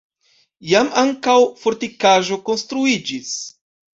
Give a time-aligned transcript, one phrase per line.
[0.69, 3.37] Iam ankaŭ fortikaĵo konstruiĝis.